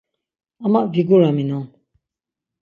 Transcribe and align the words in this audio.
Ama 0.65 0.79
viguraminon. 0.93 1.65